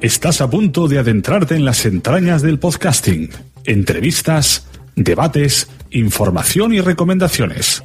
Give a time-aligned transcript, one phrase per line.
[0.00, 3.30] Estás a punto de adentrarte en las entrañas del podcasting.
[3.64, 7.82] Entrevistas, debates, información y recomendaciones.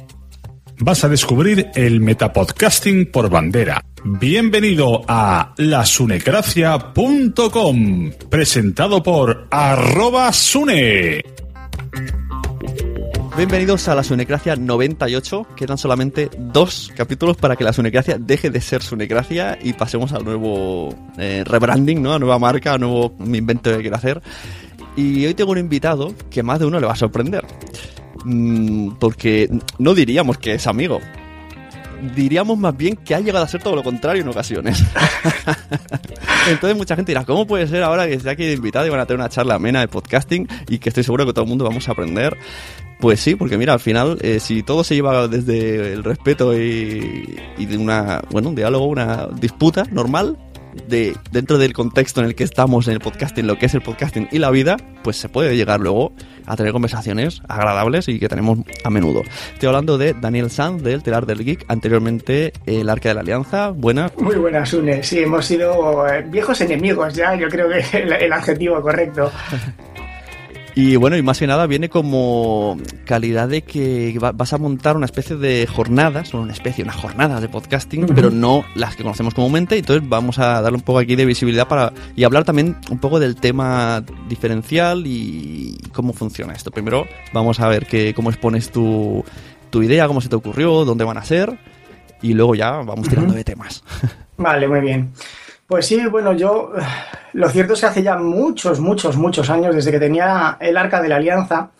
[0.78, 3.84] Vas a descubrir el metapodcasting por bandera.
[4.04, 11.20] Bienvenido a lasunecracia.com, presentado por arroba sune.
[13.36, 15.48] Bienvenidos a la Sunecracia 98.
[15.56, 20.24] Quedan solamente dos capítulos para que la Sunecracia deje de ser Sunecracia y pasemos al
[20.24, 22.14] nuevo eh, rebranding, ¿no?
[22.14, 24.22] A nueva marca, a nuevo invento que quiero hacer.
[24.94, 27.44] Y hoy tengo un invitado que más de uno le va a sorprender.
[28.24, 31.00] Mm, porque no diríamos que es amigo.
[32.14, 34.82] Diríamos más bien que ha llegado a ser todo lo contrario en ocasiones.
[36.48, 39.00] Entonces mucha gente dirá, ¿cómo puede ser ahora que esté aquí de invitado y van
[39.00, 41.64] a tener una charla amena de podcasting y que estoy seguro que todo el mundo
[41.64, 42.36] vamos a aprender?
[43.00, 47.38] Pues sí, porque mira, al final, eh, si todo se lleva desde el respeto y,
[47.58, 50.38] y de una, bueno, un diálogo, una disputa normal,
[50.88, 53.82] de dentro del contexto en el que estamos en el podcasting, lo que es el
[53.82, 56.12] podcasting y la vida, pues se puede llegar luego
[56.46, 59.22] a tener conversaciones agradables y que tenemos a menudo.
[59.52, 63.70] Estoy hablando de Daniel Sanz del Telar del Geek, anteriormente el Arca de la Alianza.
[63.70, 64.12] Buenas.
[64.18, 65.02] Muy buenas, Une.
[65.02, 69.30] Sí, hemos sido eh, viejos enemigos ya, yo creo que el, el adjetivo correcto.
[70.76, 74.96] Y bueno, y más que nada viene como calidad de que va- vas a montar
[74.96, 79.04] una especie de jornadas, o una especie, una jornada de podcasting, pero no las que
[79.04, 79.78] conocemos comúnmente.
[79.78, 83.20] Entonces vamos a darle un poco aquí de visibilidad para y hablar también un poco
[83.20, 86.72] del tema diferencial y cómo funciona esto.
[86.72, 89.24] Primero vamos a ver que, cómo expones tu,
[89.70, 91.56] tu idea, cómo se te ocurrió, dónde van a ser,
[92.20, 93.84] y luego ya vamos tirando de temas.
[94.38, 95.12] Vale, muy bien.
[95.66, 96.72] Pues sí, bueno, yo
[97.32, 101.00] lo cierto es que hace ya muchos, muchos, muchos años, desde que tenía el Arca
[101.00, 101.70] de la Alianza,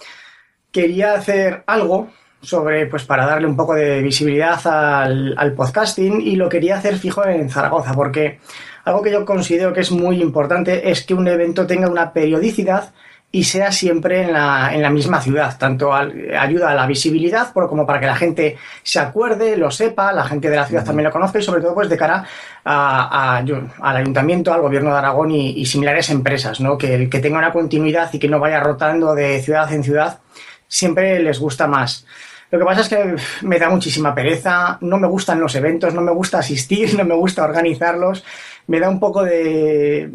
[0.70, 2.08] quería hacer algo
[2.40, 7.24] sobre, pues para darle un poco de visibilidad al podcasting y lo quería hacer fijo
[7.24, 8.40] en Zaragoza, porque
[8.84, 12.92] algo que yo considero que es muy importante es que un evento tenga una periodicidad
[13.36, 15.58] y sea siempre en la, en la misma ciudad.
[15.58, 19.72] Tanto al- ayuda a la visibilidad por- como para que la gente se acuerde, lo
[19.72, 22.24] sepa, la gente de la ciudad también lo conozca y sobre todo pues de cara
[22.64, 26.78] a- a- yo- al ayuntamiento, al gobierno de Aragón y, y similares empresas, ¿no?
[26.78, 30.20] Que, que tenga una continuidad y que no vaya rotando de ciudad en ciudad
[30.68, 32.06] siempre les gusta más.
[32.52, 36.02] Lo que pasa es que me da muchísima pereza, no me gustan los eventos, no
[36.02, 38.22] me gusta asistir, no me gusta organizarlos,
[38.68, 40.08] me da un poco de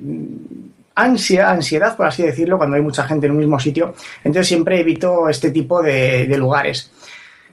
[1.01, 3.93] ansia, ansiedad, por así decirlo, cuando hay mucha gente en un mismo sitio.
[4.23, 6.91] Entonces siempre evito este tipo de, lugares.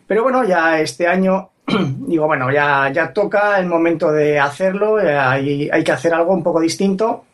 [0.07, 5.17] Pero bueno, ya este año digo, bueno, ya, ya toca el momento de hacerlo, eh,
[5.17, 7.25] hay, hay que hacer algo un poco distinto.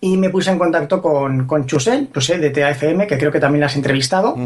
[0.00, 3.60] Y me puse en contacto con, con Chusel, Chusel de TAFM, que creo que también
[3.60, 4.36] la has entrevistado.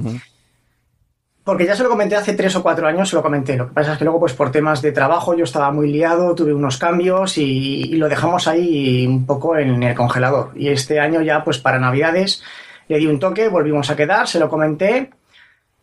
[1.48, 3.56] Porque ya se lo comenté hace tres o cuatro años, se lo comenté.
[3.56, 6.34] Lo que pasa es que luego, pues por temas de trabajo, yo estaba muy liado,
[6.34, 10.50] tuve unos cambios y, lo dejamos ahí un poco en el congelador.
[10.56, 12.42] Y este año ya, pues para Navidades,
[12.88, 15.08] le di un toque, volvimos a quedar, se lo comenté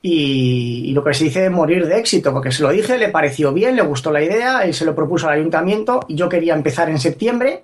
[0.03, 3.51] y, y lo que se dice morir de éxito, porque se lo dije, le pareció
[3.51, 6.91] bien, le gustó la idea, él se lo propuso al ayuntamiento y yo quería empezar
[6.91, 7.63] en septiembre,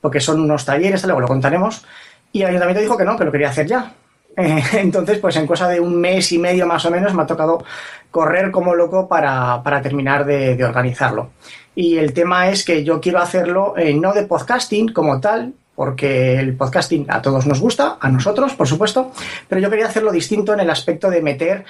[0.00, 1.84] porque son unos talleres, luego lo contaremos,
[2.30, 3.96] y el ayuntamiento dijo que no, que lo quería hacer ya.
[4.36, 7.26] Eh, Entonces, pues en cosa de un mes y medio más o menos me ha
[7.26, 7.64] tocado
[8.10, 11.30] correr como loco para, para terminar de, organizarlo.
[11.74, 16.38] Y el tema es que yo quiero hacerlo eh, no de podcasting como tal, porque
[16.38, 19.12] el podcasting a todos nos gusta, a nosotros, por supuesto,
[19.48, 21.64] pero yo quería hacerlo distinto en el aspecto de meter...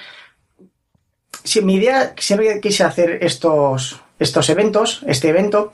[1.43, 5.71] Si mi idea siempre quise hacer estos, estos eventos, este evento,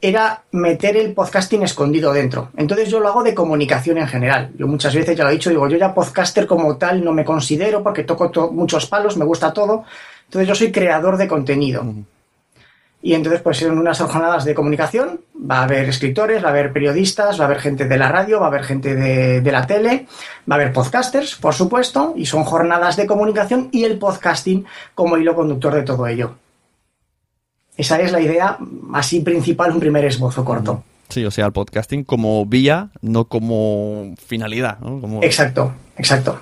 [0.00, 2.50] era meter el podcasting escondido dentro.
[2.56, 4.52] Entonces yo lo hago de comunicación en general.
[4.56, 7.24] Yo muchas veces ya lo he dicho, digo, yo ya podcaster como tal no me
[7.24, 9.84] considero porque toco muchos palos, me gusta todo.
[10.26, 11.84] Entonces yo soy creador de contenido.
[13.00, 16.72] Y entonces, pues en unas jornadas de comunicación va a haber escritores, va a haber
[16.72, 19.66] periodistas, va a haber gente de la radio, va a haber gente de, de, la
[19.66, 20.06] tele,
[20.50, 24.66] va a haber podcasters, por supuesto, y son jornadas de comunicación y el podcasting
[24.96, 26.34] como hilo conductor de todo ello.
[27.78, 28.58] Esa es la idea
[28.92, 30.82] así principal, un primer esbozo corto.
[31.08, 34.80] Sí, o sea, el podcasting como vía, no como finalidad.
[34.80, 35.22] ¿no?
[35.22, 36.40] Exacto, exacto.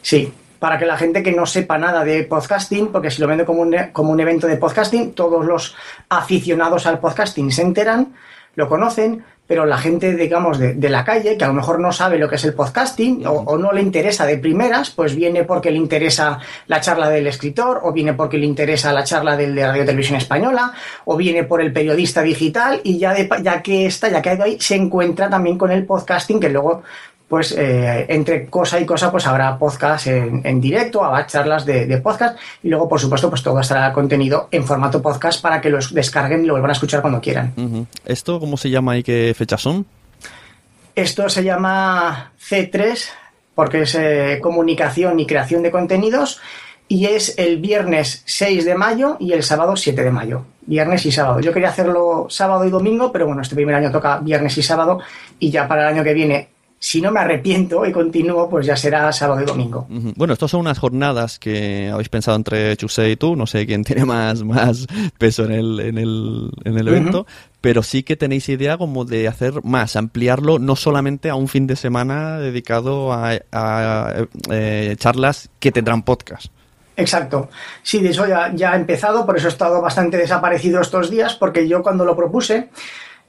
[0.00, 3.44] Sí, para que la gente que no sepa nada de podcasting, porque si lo vendo
[3.44, 5.76] como un, como un evento de podcasting, todos los
[6.08, 8.14] aficionados al podcasting se enteran,
[8.56, 11.92] lo conocen, pero la gente, digamos, de, de, la calle, que a lo mejor no
[11.92, 15.44] sabe lo que es el podcasting o, o, no le interesa de primeras, pues viene
[15.44, 19.54] porque le interesa la charla del escritor, o viene porque le interesa la charla del
[19.54, 20.72] de Radio Televisión Española,
[21.04, 24.40] o viene por el periodista digital, y ya, de, ya que está, ya que hay
[24.40, 26.82] ahí, se encuentra también con el podcasting, que luego
[27.28, 31.86] pues eh, entre cosa y cosa pues habrá podcast en, en directo, habrá charlas de,
[31.86, 35.70] de, podcast y luego por supuesto pues todo estará contenido en formato podcast para que
[35.70, 37.52] los descarguen y lo vuelvan a escuchar cuando quieran.
[37.56, 37.86] Uh -huh.
[38.04, 39.86] ¿Esto cómo se llama y qué fechas son?
[40.94, 43.08] Esto se llama C3
[43.54, 46.40] porque es eh, comunicación y creación de contenidos
[46.88, 50.44] y es el viernes 6 de mayo y el sábado 7 de mayo.
[50.66, 51.40] Viernes y sábado.
[51.40, 55.00] Yo quería hacerlo sábado y domingo, pero bueno, este primer año toca viernes y sábado
[55.38, 56.48] y ya para el año que viene
[56.84, 59.86] si no me arrepiento y continúo, pues ya será sábado y domingo.
[59.88, 63.84] Bueno, estas son unas jornadas que habéis pensado entre Chuse y tú, no sé quién
[63.84, 64.86] tiene más, más
[65.16, 67.56] peso en el, en el, en el evento, uh -huh.
[67.62, 71.66] pero sí que tenéis idea como de hacer más, ampliarlo no solamente a un fin
[71.66, 76.52] de semana dedicado a, a, a eh, charlas que tendrán podcast.
[76.98, 77.48] Exacto.
[77.82, 81.34] Sí, de eso ya, ya ha empezado, por eso he estado bastante desaparecido estos días,
[81.34, 82.68] porque yo cuando lo propuse,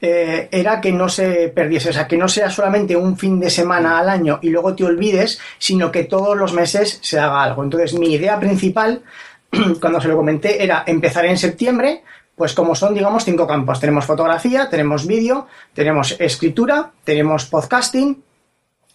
[0.01, 3.49] eh, era que no se perdiese, o sea, que no sea solamente un fin de
[3.49, 7.63] semana al año y luego te olvides, sino que todos los meses se haga algo.
[7.63, 9.03] Entonces, mi idea principal,
[9.81, 12.03] cuando se lo comenté, era empezar en septiembre,
[12.35, 13.79] pues como son, digamos, cinco campos.
[13.79, 18.21] Tenemos fotografía, tenemos vídeo, tenemos escritura, tenemos podcasting,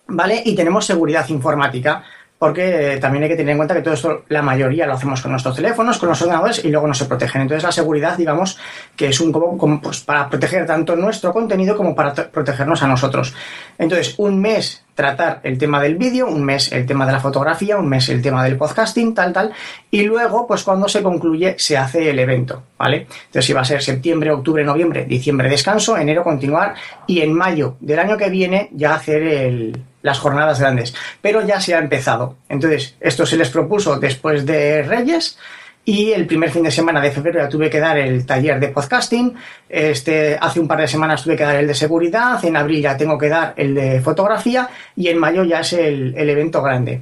[0.08, 0.42] ¿vale?
[0.44, 2.04] Y tenemos seguridad informática
[2.40, 5.30] porque también hay que tener en cuenta que todo esto, la mayoría lo hacemos con
[5.30, 7.42] nuestros teléfonos, con los ordenadores y luego no se protegen.
[7.42, 8.56] Entonces la seguridad, digamos,
[8.96, 13.34] que es un como, pues, para proteger tanto nuestro contenido como para protegernos a nosotros.
[13.76, 17.76] Entonces, un mes tratar el tema del vídeo, un mes el tema de la fotografía,
[17.76, 19.52] un mes el tema del podcasting, tal, tal,
[19.90, 23.06] y luego, pues cuando se concluye, se hace el evento, ¿vale?
[23.26, 26.74] Entonces, si va a ser septiembre, octubre, noviembre, diciembre descanso, enero continuar,
[27.06, 30.94] y en mayo del año que viene ya hacer el, las jornadas grandes.
[31.20, 32.36] Pero ya se ha empezado.
[32.48, 35.38] Entonces, esto se les propuso después de Reyes,
[35.84, 38.68] y el primer fin de semana de febrero ya tuve que dar el taller de
[38.68, 39.34] podcasting.
[39.68, 42.44] Este, hace un par de semanas tuve que dar el de seguridad.
[42.44, 44.68] En abril ya tengo que dar el de fotografía.
[44.94, 47.00] Y en mayo ya es el, el evento grande.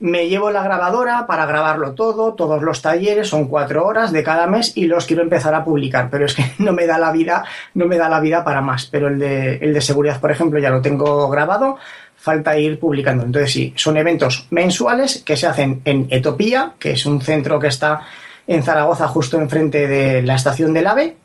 [0.00, 4.46] Me llevo la grabadora para grabarlo todo, todos los talleres, son cuatro horas de cada
[4.48, 7.44] mes y los quiero empezar a publicar, pero es que no me da la vida,
[7.74, 8.86] no me da la vida para más.
[8.86, 11.78] Pero el de, el de seguridad, por ejemplo, ya lo tengo grabado,
[12.24, 13.22] falta ir publicando.
[13.22, 17.66] Entonces sí, son eventos mensuales que se hacen en Etopía, que es un centro que
[17.66, 18.00] está
[18.46, 21.16] en Zaragoza justo enfrente de la estación del AVE.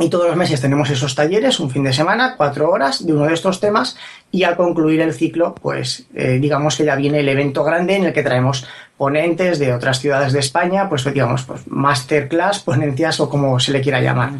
[0.00, 3.26] Y todos los meses tenemos esos talleres, un fin de semana, cuatro horas de uno
[3.26, 3.96] de estos temas
[4.32, 8.06] y al concluir el ciclo, pues eh, digamos que ya viene el evento grande en
[8.06, 8.66] el que traemos
[8.96, 13.80] ponentes de otras ciudades de España, pues digamos, pues masterclass, ponencias o como se le
[13.80, 14.32] quiera llamar.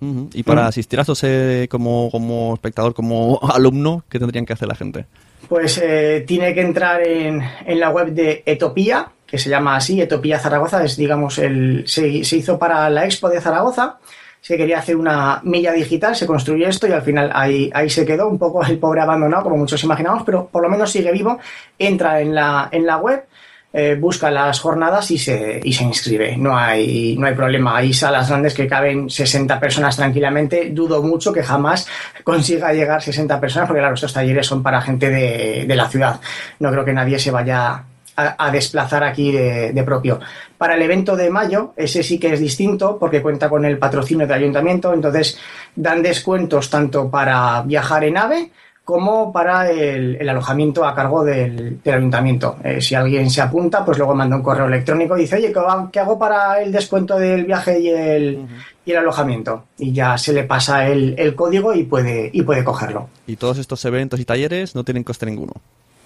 [0.00, 0.30] Uh -huh.
[0.34, 0.68] Y para uh -huh.
[0.68, 5.06] asistir a estos eh, como, como espectador, como alumno, ¿qué tendrían que hacer la gente?
[5.48, 10.00] Pues eh, tiene que entrar en, en, la web de Etopía, que se llama así,
[10.00, 13.98] Etopía Zaragoza, es digamos el se, se hizo para la Expo de Zaragoza
[14.40, 18.06] se quería hacer una milla digital, se construyó esto y al final ahí, ahí se
[18.06, 21.38] quedó un poco el pobre abandonado, como muchos imaginamos, pero por lo menos sigue vivo,
[21.78, 23.24] entra en la, en la web,
[23.72, 26.36] eh, busca las jornadas y se, y se inscribe.
[26.36, 27.76] No hay, no hay problema.
[27.76, 30.70] Hay salas grandes que caben 60 personas tranquilamente.
[30.70, 31.86] Dudo mucho que jamás
[32.24, 36.20] consiga llegar 60 personas, porque claro, estos talleres son para gente de, la ciudad.
[36.58, 37.84] No creo que nadie se vaya
[38.16, 40.18] a, a desplazar aquí de, de, propio.
[40.58, 44.26] Para el evento de mayo, ese sí que es distinto porque cuenta con el patrocinio
[44.26, 45.38] del ayuntamiento, entonces
[45.76, 48.50] dan descuentos tanto para viajar en AVE
[48.90, 52.56] como para el, el alojamiento a cargo del, del ayuntamiento.
[52.64, 55.52] Eh, si alguien se apunta, pues luego manda un correo electrónico y dice, oye,
[55.92, 58.48] ¿qué hago para el descuento del viaje y el, uh -huh.
[58.86, 59.64] y el alojamiento?
[59.78, 63.08] Y ya se le pasa el, el código y puede, y puede cogerlo.
[63.28, 65.52] Y todos estos eventos y talleres no tienen coste ninguno.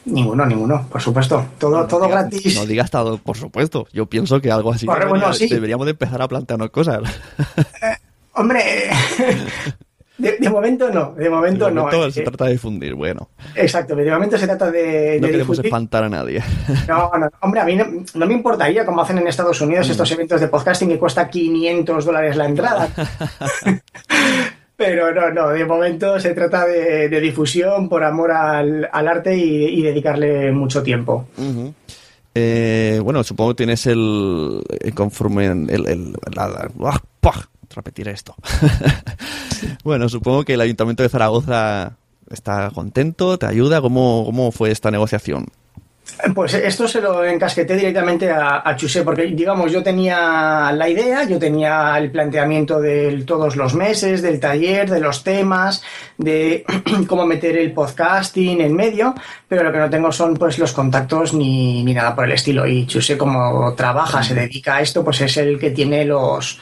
[0.04, 1.46] Ninguno, ninguno, por supuesto.
[1.58, 2.54] Todo, no, todo gratis.
[2.54, 2.90] No digas
[3.24, 3.86] por supuesto.
[3.94, 5.48] Yo pienso que algo así Corre, debería, bueno, sí.
[5.48, 7.00] deberíamos de empezar a plantearnos cosas.
[7.80, 7.96] Eh,
[8.36, 8.90] Hombre,
[10.24, 11.90] de, momento no, de momento, no.
[12.10, 13.28] se eh, trata de difundir, bueno.
[13.54, 15.18] Exacto, de momento se trata de.
[15.20, 16.42] No queremos espantar a nadie.
[16.88, 20.14] No, no, hombre, a mí no, me importaría como hacen en Estados Unidos estos mm.
[20.14, 22.88] eventos de podcasting que cuesta 500 dólares la entrada.
[24.76, 30.50] Pero no, no, de momento se trata de, difusión por amor al, arte y, dedicarle
[30.52, 31.26] mucho tiempo.
[32.34, 34.62] Eh, bueno, supongo que tienes el,
[34.94, 36.16] conforme el, el
[37.70, 38.34] repetir esto.
[39.84, 41.96] bueno, supongo que el Ayuntamiento de Zaragoza
[42.30, 43.80] está contento, te ayuda.
[43.80, 45.46] ¿Cómo, cómo fue esta negociación?
[46.34, 51.24] Pues esto se lo encasqueté directamente a, a, Chusé, porque digamos, yo tenía la idea,
[51.24, 55.82] yo tenía el planteamiento de todos los meses, del taller, de los temas,
[56.18, 56.64] de
[57.08, 59.14] cómo meter el podcasting en medio,
[59.48, 62.66] pero lo que no tengo son pues los contactos ni, ni nada por el estilo.
[62.66, 66.60] Y Chusé, como trabaja, se dedica a esto, pues es el que tiene los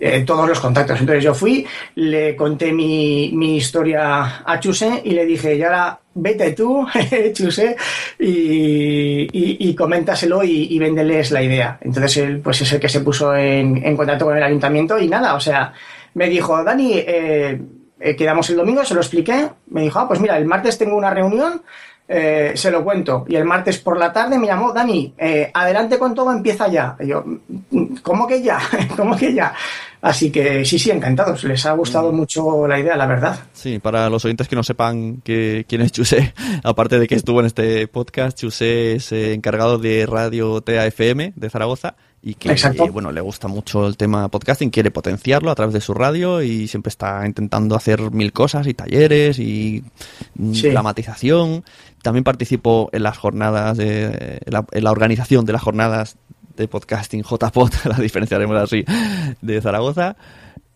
[0.00, 1.00] eh, todos los contactos.
[1.00, 5.98] Entonces yo fui, le conté mi, mi historia a Chuse y le dije, y ahora
[6.14, 6.86] vete tú,
[7.32, 7.76] Chuse,
[8.18, 9.28] y,
[9.68, 11.78] y, coméntaselo y, véndeles la idea.
[11.80, 15.34] Entonces él pues es el que se puso en, contacto con el ayuntamiento y nada,
[15.34, 15.72] o sea,
[16.14, 17.60] me dijo, Dani, eh,
[18.00, 20.96] eh, quedamos el domingo, se lo expliqué, me dijo, ah, pues mira, el martes tengo
[20.96, 21.62] una reunión,
[22.08, 23.26] se lo cuento.
[23.28, 25.12] Y el martes por la tarde me llamó, Dani,
[25.52, 26.96] adelante con todo, empieza ya.
[27.00, 27.22] Y yo,
[28.02, 28.58] ¿cómo que ya?
[28.96, 29.52] ¿Cómo que ya?
[30.00, 31.44] Así que sí, sí, encantados.
[31.44, 32.16] Les ha gustado mm.
[32.16, 33.38] mucho la idea, la verdad.
[33.52, 37.40] Sí, para los oyentes que no sepan que, quién es Chusé, aparte de que estuvo
[37.40, 42.56] en este podcast, Chusé es eh, encargado de Radio TAFM de Zaragoza y que
[42.90, 46.66] bueno le gusta mucho el tema podcasting, quiere potenciarlo a través de su radio y
[46.66, 49.84] siempre está intentando hacer mil cosas y talleres y
[50.34, 51.64] dramatización.
[52.02, 56.16] También participó en las jornadas de en la, organización de las jornadas
[56.62, 58.84] de podcasting JPod, la diferenciaremos así,
[59.40, 60.16] de Zaragoza.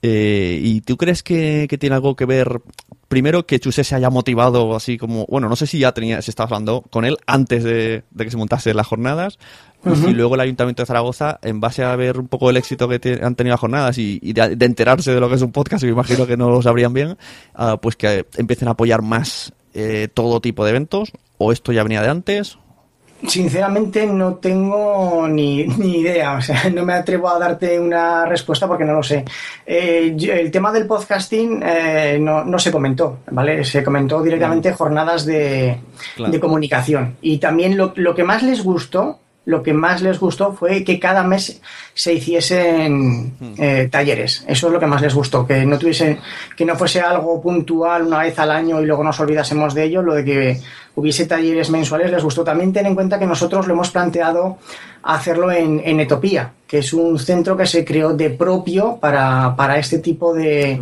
[0.05, 2.61] Eh, ¿Y tú crees que, tiene algo que ver
[3.07, 6.31] primero que Chuse se haya motivado así como, bueno, no sé si ya tenía, se
[6.31, 9.39] estaba hablando con él antes de, de que se montase las jornadas,
[9.85, 13.21] y luego el Ayuntamiento de Zaragoza, en base a ver un poco el éxito que
[13.23, 15.93] han tenido las jornadas y, de, enterarse de lo que es un podcast, que me
[15.93, 17.17] imagino que no lo sabrían bien,
[17.55, 21.83] ah, pues que empiecen a apoyar más eh, todo tipo de eventos, o esto ya
[21.83, 22.59] venía de antes,
[23.27, 28.85] Sinceramente no tengo ni, idea, o sea, no me atrevo a darte una respuesta porque
[28.85, 29.25] no lo sé.
[29.65, 33.65] Eh, el tema del podcasting eh, no, se comentó, ¿vale?
[33.65, 35.79] Se comentó directamente jornadas de,
[36.41, 37.17] comunicación.
[37.23, 41.01] Y también lo, lo, que más les gustó lo que más les gustó fue que
[41.01, 41.61] cada mes
[41.95, 43.55] se hiciesen hmm.
[43.59, 44.45] eh, talleres.
[44.47, 46.19] Eso es lo que más les gustó, que no tuviesen,
[46.57, 50.03] que no fuese algo puntual una vez al año y luego nos olvidásemos de ello,
[50.03, 50.61] lo de que
[50.95, 52.45] hubiese talleres mensuales les gustó.
[52.45, 54.59] También ten en cuenta que nosotros lo hemos planteado
[55.03, 59.99] hacerlo en, en Etopía, que es un centro que se creó de propio para, este
[59.99, 60.81] tipo de,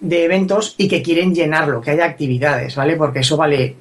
[0.00, 2.96] de eventos y que quieren llenarlo, que haya actividades, ¿vale?
[2.96, 3.76] Porque eso vale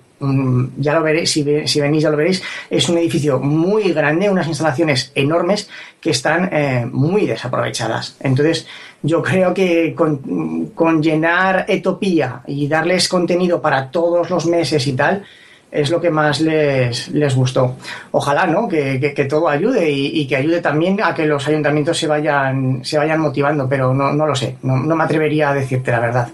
[0.77, 5.11] ya lo veréis, si, venís ya lo veréis, es un edificio muy grande, unas instalaciones
[5.15, 8.17] enormes que están eh, muy desaprovechadas.
[8.19, 8.67] Entonces,
[9.01, 15.23] yo creo que con, llenar Etopía y darles contenido para todos los meses y tal,
[15.71, 17.77] es lo que más les, les gustó.
[18.11, 18.67] Ojalá, ¿no?
[18.67, 23.21] Que, todo ayude y, que ayude también a que los ayuntamientos se vayan, se vayan
[23.21, 26.29] motivando, pero no, no lo sé, no, no me atrevería a decirte la verdad.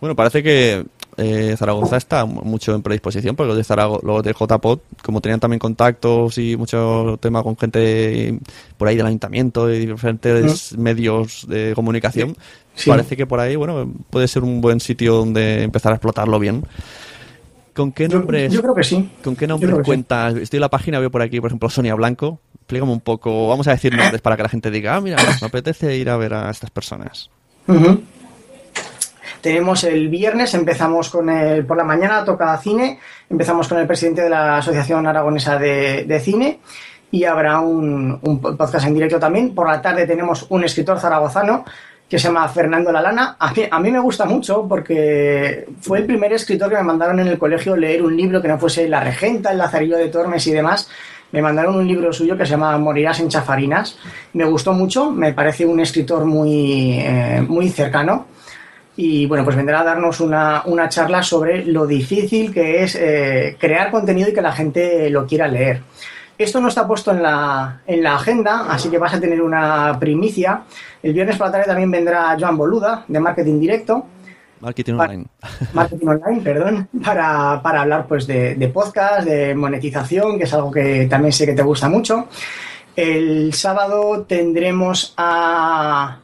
[0.00, 0.84] Bueno, parece que
[1.20, 5.38] eh, Zaragoza está mucho en predisposición, porque los de Zaragoza, los de JPod, como tenían
[5.38, 8.38] también contactos y mucho tema con gente
[8.78, 12.34] por ahí del ayuntamiento y diferentes medios de comunicación,
[12.86, 16.64] parece que por ahí, bueno, puede ser un buen sitio donde empezar a explotarlo bien.
[17.74, 18.50] ¿Con qué nombres?
[18.50, 19.10] Yo, creo que sí.
[19.22, 20.34] ¿Con qué nombres cuentas?
[20.36, 22.40] Estoy en la página, veo por aquí, por ejemplo, Sonia Blanco.
[22.54, 25.46] Explícame un poco, vamos a decir nombres para que la gente diga, ah, mira, me
[25.46, 27.30] apetece ir a ver a estas personas.
[29.40, 34.22] Tenemos el viernes, empezamos con el, por la mañana, toca cine, empezamos con el presidente
[34.22, 36.60] de la Asociación Aragonesa de, Cine
[37.10, 39.54] y habrá un, podcast en directo también.
[39.54, 41.64] Por la tarde tenemos un escritor zaragozano
[42.06, 43.36] que se llama Fernando Lalana.
[43.38, 47.20] A mí, a mí me gusta mucho porque fue el primer escritor que me mandaron
[47.20, 50.46] en el colegio leer un libro que no fuese La Regenta, El Lazarillo de Tormes
[50.46, 50.90] y demás.
[51.32, 53.96] Me mandaron un libro suyo que se llama Morirás en Chafarinas.
[54.34, 58.26] Me gustó mucho, me parece un escritor muy, eh, muy cercano
[59.02, 63.90] y bueno, pues vendrá a darnos una, charla sobre lo difícil que es eh, crear
[63.90, 65.80] contenido y que la gente lo quiera leer.
[66.36, 69.96] Esto no está puesto en la, en la agenda, así que vas a tener una
[69.98, 70.64] primicia.
[71.02, 74.04] El viernes por la tarde también vendrá Joan Boluda, de Marketing Directo.
[74.60, 75.26] Marketing Online.
[75.72, 81.06] Marketing Online, perdón, para, hablar pues de, de, podcast, de monetización, que es algo que
[81.08, 82.28] también sé que te gusta mucho.
[82.94, 86.18] El sábado tendremos a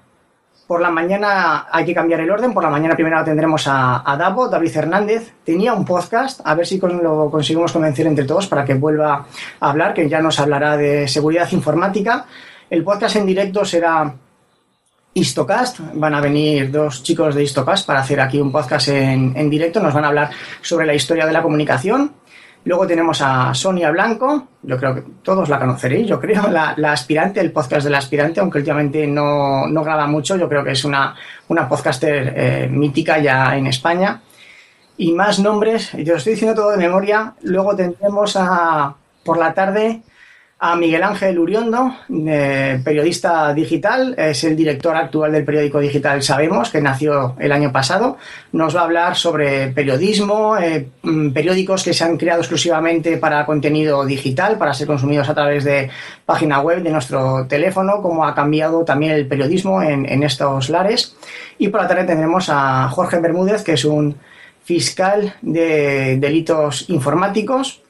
[0.67, 2.53] Por la mañana hay que cambiar el orden.
[2.53, 5.33] Por la mañana primero tendremos a, Davo, David Hernández.
[5.45, 9.27] Tenía un podcast, a ver si lo conseguimos convencer entre todos para que vuelva
[9.61, 12.27] a hablar, que ya nos hablará de seguridad informática.
[12.69, 14.13] El podcast en directo será
[15.15, 15.79] Istocast.
[15.95, 19.81] Van a venir dos chicos de Istocast para hacer aquí un podcast en, directo.
[19.81, 20.31] Nos van a hablar
[20.61, 22.13] sobre la historia de la comunicación.
[22.67, 24.49] Luego tenemos a Sonia Blanco.
[24.63, 28.41] Yo creo que todos la conoceréis, yo creo, la, aspirante, el podcast de la aspirante,
[28.41, 30.37] aunque últimamente no, no graba mucho.
[30.37, 31.15] Yo creo que es una,
[31.47, 34.21] una podcaster eh, mítica ya en España.
[34.97, 37.35] Y más nombres, yo estoy diciendo todo de memoria.
[37.43, 38.93] Luego tendremos a,
[39.25, 40.03] por la tarde
[40.59, 46.71] a Miguel Ángel Uriondo, eh, periodista digital, es el director actual del periódico digital Sabemos,
[46.71, 48.17] que nació el año pasado.
[48.53, 50.89] Nos va a hablar sobre periodismo, eh,
[51.35, 55.91] periódicos que se han creado exclusivamente para contenido digital, para ser consumidos a través de
[56.25, 61.17] página web, de nuestro teléfono, cómo ha cambiado también el periodismo en, en estos lares.
[61.59, 64.17] Y por la tarde tendremos a Jorge Bermúdez, que es un
[64.65, 67.83] fiscal de delitos informáticos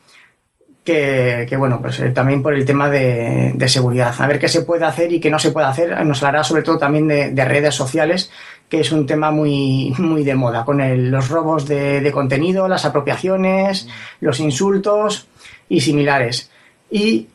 [0.86, 4.14] que, que, bueno, pues eh, también por el tema de, de, seguridad.
[4.18, 6.06] A ver qué se puede hacer y qué no se puede hacer.
[6.06, 8.30] Nos hablará sobre todo también de, de redes sociales,
[8.70, 12.68] que es un tema muy, muy de moda, con el, los robos de, de, contenido,
[12.68, 13.88] las apropiaciones,
[14.20, 15.26] los insultos
[15.68, 16.50] y similares.
[16.90, 17.26] Y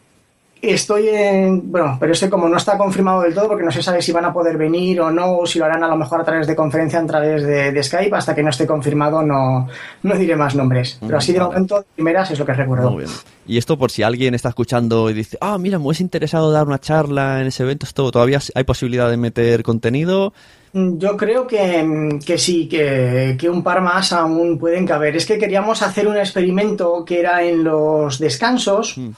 [0.61, 1.71] estoy en.
[1.71, 4.25] Bueno, pero este como no está confirmado del todo, porque no se sabe si van
[4.25, 6.55] a poder venir o no, o si lo harán a lo mejor a través de
[6.55, 9.67] conferencia, a través de, de Skype, hasta que no esté confirmado no,
[10.03, 10.97] no diré más nombres.
[11.01, 12.91] Pero así de momento, de primeras es lo que recuerdo.
[12.91, 13.15] Muy bien.
[13.47, 16.67] Y esto por si alguien está escuchando y dice, ah, mira, me hubiese interesado dar
[16.67, 20.33] una charla en ese evento, esto todavía hay posibilidad de meter contenido.
[20.73, 25.17] Yo creo que, que sí, que, que, un par más aún pueden caber.
[25.17, 28.97] Es que queríamos hacer un experimento que era en los descansos.
[28.97, 29.09] Mm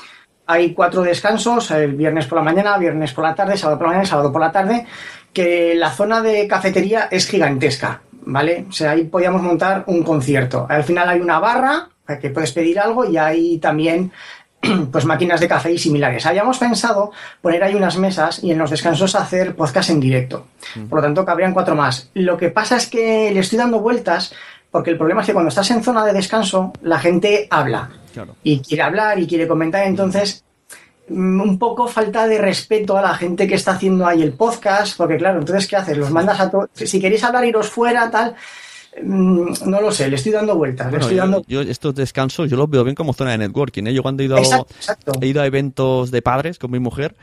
[0.46, 3.94] hay cuatro descansos, el viernes por la mañana, viernes por la tarde, sábado por la
[3.94, 4.86] mañana, sábado por la tarde,
[5.32, 8.66] que la zona de cafetería es gigantesca, ¿vale?
[8.70, 10.66] O sea, ahí podíamos montar un concierto.
[10.70, 14.12] Al final hay una barra para que puedes pedir algo y hay también
[14.92, 16.26] pues máquinas de café y similares.
[16.26, 20.48] Habíamos pensado poner ahí unas mesas y en los descansos hacer podcast en directo.
[20.90, 22.10] Por lo tanto, cabrían cuatro más.
[22.14, 24.34] Lo que pasa es que le estoy dando vueltas
[24.72, 27.90] porque el problema es que cuando estás en zona de descanso, la gente habla.
[28.14, 28.36] Claro.
[28.44, 30.44] Y quiere hablar y quiere comentar, entonces
[31.10, 35.18] un poco falta de respeto a la gente que está haciendo ahí el podcast, porque
[35.18, 35.98] claro, entonces ¿qué haces?
[35.98, 38.36] Los mandas a todos, si queréis hablar iros fuera, tal,
[39.02, 40.88] no lo sé, le estoy dando vueltas.
[40.88, 41.44] Bueno, le estoy dando...
[41.48, 43.88] Yo, yo, estos descansos yo los veo bien como zona de networking.
[43.88, 43.94] ¿eh?
[43.94, 45.12] Yo cuando he ido, exacto, exacto.
[45.20, 47.16] he ido a eventos de padres con mi mujer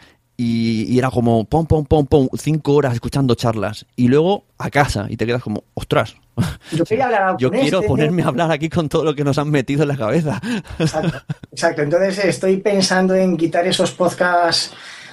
[0.42, 4.70] y, y, era como pom, pom, pom, pom, cinco horas escuchando charlas y luego a
[4.70, 6.16] casa y te quedas como, ostras.
[6.72, 9.36] Yo, quería hablar yo quiero este, ponerme a hablar aquí con todo lo que nos
[9.36, 10.40] han metido en la cabeza.
[10.78, 11.22] Exacto,
[11.52, 11.82] exacto.
[11.82, 14.72] Entonces estoy pensando en quitar esos podcasts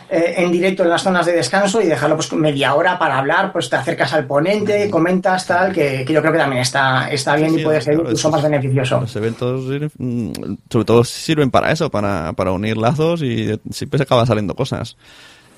[0.10, 3.52] eh, en directo en las zonas de descanso y dejarlo pues media hora para hablar,
[3.52, 7.36] pues te acercas al ponente, comentas tal, que, que yo creo que también está, está
[7.36, 9.02] bien sí, y puede ser claro, incluso más beneficioso.
[9.02, 9.66] Los eventos
[9.98, 10.32] mm,
[10.70, 14.96] sobre todo sirven para eso, para, para unir lazos y siempre se acaba saliendo cosas.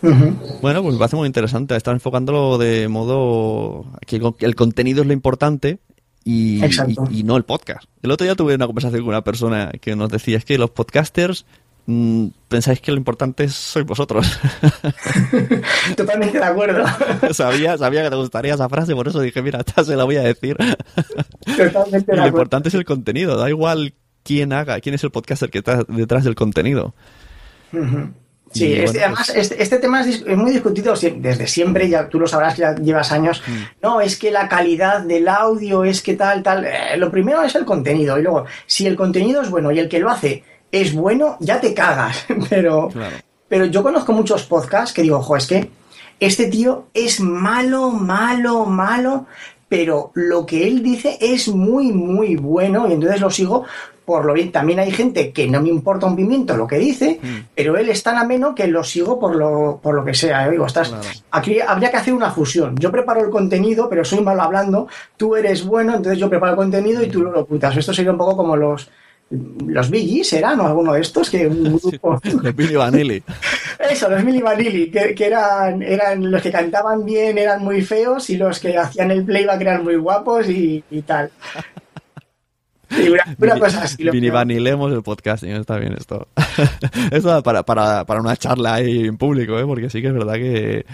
[0.01, 0.61] Uh -huh.
[0.61, 5.13] Bueno, pues me parece muy interesante estar enfocándolo de modo que el contenido es lo
[5.13, 5.77] importante
[6.23, 7.85] y, y, y, no el podcast.
[8.01, 10.71] El otro día tuve una conversación con una persona que nos decía es que los
[10.71, 11.45] podcasters
[12.47, 14.25] pensáis que lo importante sois vosotros.
[15.95, 16.85] Totalmente de acuerdo.
[17.33, 20.17] sabía, sabía que te gustaría esa frase, por eso dije, mira, esta se la voy
[20.17, 20.57] a decir.
[21.45, 25.49] Totalmente y lo importante es el contenido, da igual quién haga, quién es el podcaster
[25.49, 26.93] que está detrás del contenido.
[27.71, 28.13] Uh -huh.
[28.51, 29.37] Sí, este, además pues...
[29.37, 32.75] este, este, tema es, es, muy discutido desde siempre, ya tú lo sabrás que ya
[32.75, 33.43] llevas años.
[33.45, 33.83] Mm.
[33.83, 36.65] No, es que la calidad del audio es que tal, tal.
[36.65, 39.87] Eh, lo primero es el contenido y luego, si el contenido es bueno y el
[39.87, 42.25] que lo hace es bueno, ya te cagas.
[42.49, 43.15] Pero, claro.
[43.47, 45.69] pero yo conozco muchos podcasts que digo, ojo, es que
[46.19, 49.25] este tío es malo, malo, malo,
[49.69, 53.65] pero lo que él dice es muy, muy bueno y entonces lo sigo
[54.03, 54.51] por lo bien.
[54.51, 57.37] También hay gente que no me importa un pimiento lo que dice, mm.
[57.55, 60.49] pero él es tan ameno que lo sigo por lo, por lo que sea.
[60.49, 61.03] Digo, estás, claro.
[61.29, 62.75] Aquí habría que hacer una fusión.
[62.77, 66.57] Yo preparo el contenido, pero soy malo hablando, tú eres bueno, entonces yo preparo el
[66.57, 67.77] contenido y tú lo putas.
[67.77, 68.89] Esto sería un poco como los
[69.29, 73.23] los Billys eran o alguno de estos que un grupo los Billy Vanilli
[73.91, 78.29] eso los Billy Vanilli que, que, eran eran los que cantaban bien eran muy feos
[78.29, 81.31] y los que hacían el playback eran muy guapos y, y tal
[82.91, 84.09] y una, una cosa así.
[84.09, 86.27] Vini Vanilemos el podcasting, está bien esto.
[87.11, 89.65] esto para, para, para una charla ahí en público, ¿eh?
[89.67, 90.87] porque sí que es verdad que,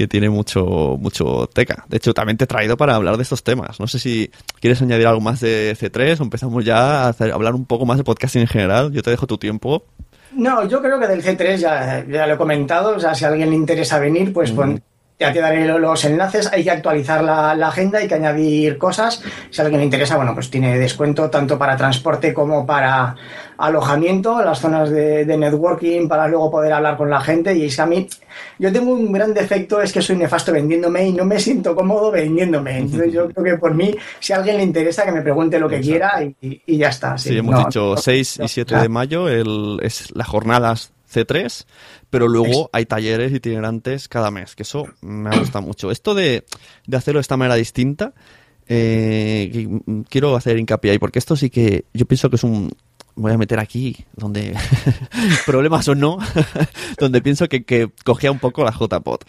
[0.00, 1.84] que tiene mucho, mucho teca.
[1.86, 3.78] De hecho, también te he traído para hablar de estos temas.
[3.78, 7.54] No sé si quieres añadir algo más de C3 o empezamos ya a hacer, hablar
[7.54, 8.92] un poco más de podcasting en general.
[8.92, 9.84] Yo te dejo tu tiempo.
[10.32, 12.96] No, yo creo que del C3 ya, ya lo he comentado.
[12.96, 14.78] O sea, si a alguien le interesa venir, pues mm.
[15.20, 19.22] Ya te daré los enlaces, hay que actualizar la, agenda, hay que añadir cosas.
[19.50, 23.14] Si a alguien le interesa, bueno, pues tiene descuento tanto para transporte como para
[23.58, 27.54] alojamiento, las zonas de, networking, para luego poder hablar con la gente.
[27.54, 28.08] Y es que a mí,
[28.58, 32.10] yo tengo un gran defecto, es que soy nefasto vendiéndome y no me siento cómodo
[32.10, 32.78] vendiéndome.
[32.78, 35.68] Entonces yo creo que por mí, si a alguien le interesa, que me pregunte lo
[35.68, 37.18] que quiera y, ya está.
[37.18, 41.66] Sí, hemos dicho 6 y 7 de mayo, el, es las jornadas C3
[42.10, 45.90] pero luego hay talleres itinerantes cada mes, que eso me gusta mucho.
[45.90, 46.44] Esto de,
[46.92, 48.12] hacerlo de esta manera distinta,
[48.68, 49.68] eh,
[50.08, 52.70] quiero hacer hincapié ahí, porque esto sí que yo pienso que es un...
[53.16, 54.56] Voy a meter aquí, donde
[55.46, 56.18] problemas o no,
[56.98, 59.24] donde pienso que, que cogía un poco la JPOT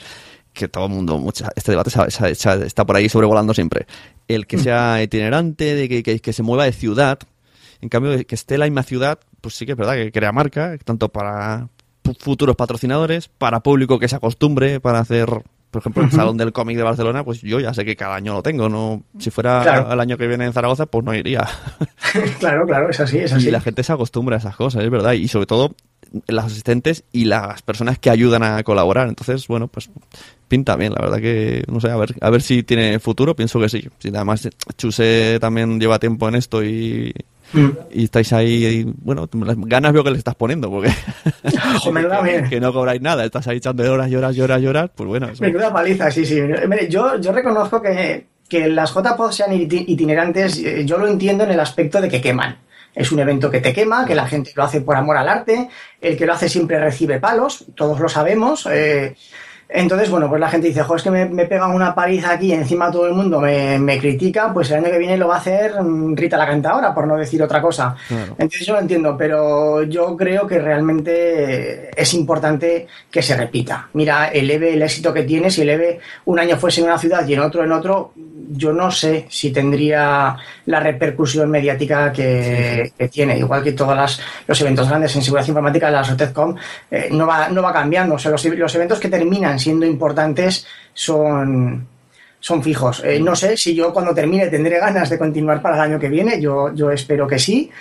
[0.54, 1.91] que todo el mundo, mucha, este debate
[2.28, 3.88] está por ahí sobrevolando siempre.
[4.28, 7.20] El que sea itinerante, de que, que, que, se mueva de ciudad,
[7.80, 10.78] en cambio, que esté la misma ciudad, pues sí que es verdad que crea marca,
[10.84, 11.70] tanto para,
[12.20, 15.28] futuros patrocinadores, para público que se acostumbre para hacer,
[15.72, 18.34] por ejemplo, el Salón del Cómic de Barcelona, pues yo ya sé que cada año
[18.34, 21.48] lo tengo, no si fuera el año que viene en Zaragoza, pues no iría.
[22.40, 23.48] claro, claro, es así, es así.
[23.48, 25.76] Y la gente se acostumbra a esas cosas, es verdad, y sobre todo
[26.28, 29.08] las asistentes y las personas que ayudan a colaborar.
[29.08, 29.90] Entonces, bueno, pues
[30.48, 33.60] pinta bien, la verdad que no sé, a ver, a ver si tiene futuro, pienso
[33.60, 33.88] que sí.
[34.00, 37.14] Si además Chuse también lleva tiempo en esto y
[37.54, 37.70] Mm.
[37.92, 40.90] Y estáis ahí, bueno, las ganas veo que le estás poniendo, porque
[42.50, 45.30] que, no cobráis nada, estás ahí echando horas, lloras, lloras, lloras, pues bueno.
[45.30, 45.44] Eso.
[45.44, 46.40] Menuda paliza, sí, sí.
[46.90, 51.60] Yo, yo reconozco que, que las JPOD sean itinerantes, eh, yo lo entiendo en el
[51.60, 52.58] aspecto de que queman.
[52.94, 55.70] Es un evento que te quema, que la gente lo hace por amor al arte,
[56.02, 58.68] el que lo hace siempre recibe palos, todos lo sabemos.
[58.70, 59.16] Eh,
[59.74, 62.48] entonces, bueno, pues la gente dice, jo, es que me, me pegan una paliza aquí
[62.48, 65.36] y encima todo el mundo me, me, critica, pues el año que viene lo va
[65.36, 67.96] a hacer mm, Rita la cantadora, por no decir otra cosa.
[68.10, 73.88] Entonces yo lo entiendo, pero yo creo que realmente es importante que se repita.
[73.94, 77.34] Mira, eleve el éxito que tiene, si eleve un año fuese en una ciudad y
[77.34, 78.12] en otro en otro,
[78.50, 83.38] yo no sé si tendría la repercusión mediática que, tiene.
[83.38, 86.56] Igual que todos los eventos grandes en seguridad informática, la SOTECCOM,
[86.90, 88.16] eh, no, va, no va cambiando.
[88.16, 91.88] O sea, los, los eventos que terminan siendo importantes son,
[92.39, 93.02] son fijos.
[93.06, 96.10] Eh, no sé si yo cuando termine tendré ganas de continuar para el año que
[96.10, 97.71] viene, yo, yo espero que sí,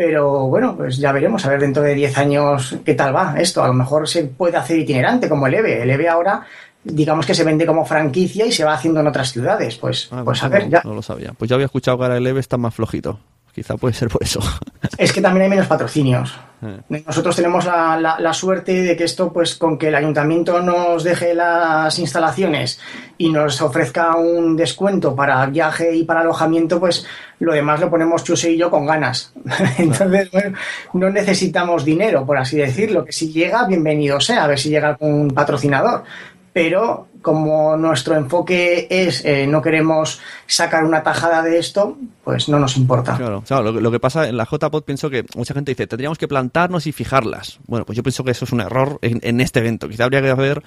[0.00, 3.62] pero bueno, pues ya veremos, a ver dentro de 10 años qué tal va esto.
[3.62, 5.82] A lo mejor se puede hacer itinerante como el EVE.
[5.82, 6.46] El EVE ahora,
[6.82, 9.76] digamos que se vende como franquicia y se va haciendo en otras ciudades.
[9.76, 10.80] Pues, ah, pues a ver, ya.
[10.84, 11.34] No lo sabía.
[11.36, 13.20] Pues ya había escuchado que ahora el EVE está más flojito.
[13.54, 14.40] Quizá puede ser por eso.
[14.96, 16.38] Es que también hay menos patrocinios.
[16.62, 17.02] Eh.
[17.06, 21.98] Nosotros tenemos la, suerte de que esto, pues con que el ayuntamiento nos deje las
[21.98, 22.80] instalaciones
[23.16, 27.06] y nos ofrezca un descuento para viaje y para alojamiento, pues
[27.38, 29.32] lo demás lo ponemos Chuse y yo con ganas.
[29.78, 30.58] Entonces, bueno,
[30.94, 33.04] no necesitamos dinero, por así decirlo.
[33.04, 36.04] Que si llega, bienvenido sea, a ver si llega un patrocinador
[36.52, 42.58] pero como nuestro enfoque es eh, no queremos sacar una tajada de esto, pues no
[42.58, 43.16] nos importa.
[43.16, 46.86] Claro, lo, que pasa en la JPod pienso que mucha gente dice, tendríamos que plantarnos
[46.86, 47.58] y fijarlas.
[47.66, 49.88] Bueno, pues yo pienso que eso es un error en, este evento.
[49.88, 50.62] Quizá habría que haber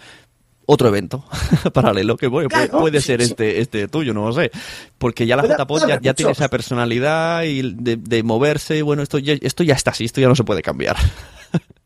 [0.66, 1.26] otro evento
[1.74, 4.52] paralelo que puede, ser este este tuyo, no lo sé.
[4.98, 9.64] Porque ya la JPod ya, tiene esa personalidad y de, moverse, bueno, esto ya, esto
[9.64, 10.96] ya está así, esto ya no se puede cambiar.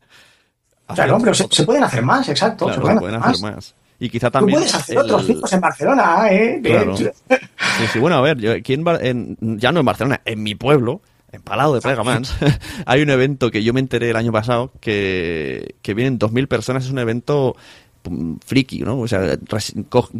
[0.94, 2.72] claro, pero se, pueden hacer más, exacto.
[2.72, 3.74] se pueden, hacer más.
[4.00, 4.58] Y quizá también.
[4.58, 6.60] Tú puedes hacer otros fijos en Barcelona, ¿eh?
[6.96, 11.00] Sí, sí, bueno, a ver, yo aquí en, ya no en Barcelona, en mi pueblo,
[11.32, 12.34] en Palau de Plegamans,
[12.86, 16.84] hay un evento que yo me enteré el año pasado que, que vienen 2.000 personas.
[16.84, 17.56] Es un evento
[18.46, 19.00] friki, ¿no?
[19.00, 19.36] O sea,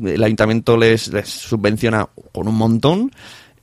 [0.05, 3.13] el ayuntamiento les, les subvenciona con un montón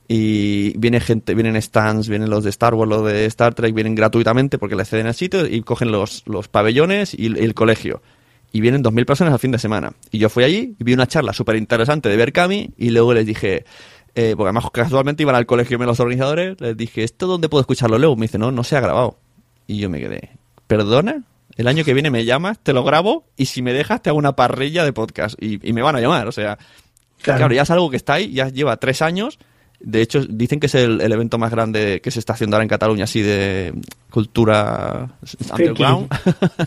[0.08, 3.94] y viene gente, vienen stands, vienen los de Star Wars, los de Star Trek, vienen
[3.94, 8.00] gratuitamente porque le ceden el sitio y cogen los, los pabellones y el colegio
[8.52, 9.92] y vienen 2.000 personas al fin de semana.
[10.10, 13.26] Y yo fui allí y vi una charla súper interesante de Berkami y luego les
[13.26, 13.64] dije,
[14.14, 17.98] eh, porque además casualmente iban al colegio los organizadores, les dije, ¿esto dónde puedo escucharlo
[17.98, 18.16] luego?
[18.16, 19.18] Me dice, no, no se ha grabado.
[19.66, 20.30] Y yo me quedé,
[20.66, 21.24] ¿perdona?
[21.56, 24.18] El año que viene me llamas, te lo grabo y si me dejas te hago
[24.18, 26.28] una parrilla de podcast y, me van a llamar.
[26.28, 26.58] O sea,
[27.22, 27.52] claro.
[27.52, 29.38] ya es algo que está ahí, ya lleva tres años.
[29.86, 32.68] De hecho, dicen que es el, evento más grande que se está haciendo ahora en
[32.68, 33.72] Cataluña, así de
[34.10, 35.08] cultura
[35.52, 36.08] underground.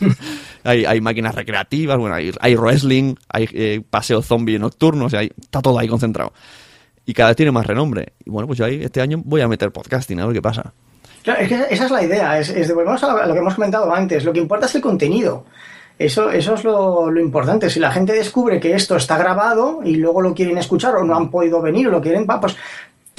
[0.63, 5.61] hay, máquinas recreativas, bueno, hay, hay wrestling, hay eh, paseo zombie nocturno, o sea, está
[5.61, 6.31] todo ahí concentrado.
[7.05, 8.13] Y cada vez tiene más renombre.
[8.23, 10.71] Y bueno, pues yo ahí este año voy a meter podcasting, a ver qué pasa.
[11.21, 13.93] Claro, es que esa es la idea, es, es volvemos a lo que hemos comentado
[13.93, 15.43] antes, lo que importa es el contenido.
[15.97, 17.69] Eso, eso es lo, lo, importante.
[17.69, 21.13] Si la gente descubre que esto está grabado y luego lo quieren escuchar o no
[21.13, 22.55] han podido venir o lo quieren, pues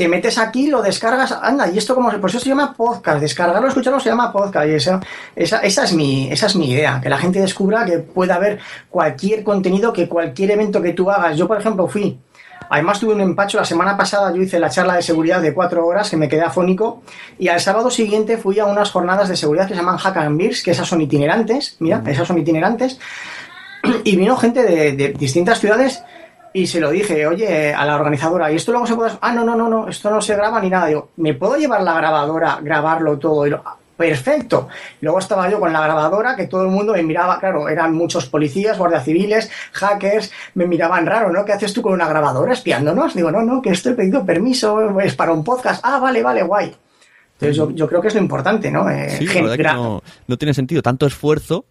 [0.01, 3.69] te metes aquí, lo descargas, anda, y esto como, pues eso se llama podcast, descargarlo,
[3.69, 4.99] escucharlo se llama podcast, y eso,
[5.37, 8.61] esa, esa, es mi, esa es mi idea, que la gente descubra que puede haber
[8.89, 11.37] cualquier contenido, que cualquier evento que tú hagas.
[11.37, 12.19] Yo, por ejemplo, fui,
[12.71, 15.87] además tuve un empacho, la semana pasada yo hice la charla de seguridad de cuatro
[15.87, 17.03] horas, que me quedé afónico,
[17.39, 20.39] y al sábado siguiente fui a unas jornadas de seguridad que se llaman Hack and
[20.39, 22.99] Beers, que esas son itinerantes, mira, esas son itinerantes,
[24.05, 26.03] y vino gente de, de distintas ciudades,
[26.53, 29.13] y se lo dije, oye, a la organizadora, ¿y esto luego se puede...?
[29.21, 30.87] Ah, no, no, no, no, esto no se graba ni nada.
[30.87, 33.47] Digo, ¿me puedo llevar la grabadora, grabarlo todo?
[33.47, 33.63] Y lo...
[33.65, 34.67] "Ah, Perfecto.
[35.03, 38.25] Luego estaba yo con la grabadora, que todo el mundo me miraba, claro, eran muchos
[38.25, 41.45] policías, guardias civiles, hackers, me miraban raro, ¿no?
[41.45, 43.15] ¿Qué haces tú con una grabadora espiándonos?
[43.15, 45.83] Digo, no, no, que esto he pedido permiso, es para un podcast.
[45.85, 46.75] Ah, vale, vale, guay.
[47.35, 48.89] Entonces yo, yo creo que es lo importante, ¿no?
[48.89, 51.67] Eh, Sí, la verdad que no, no tiene sentido tanto esfuerzo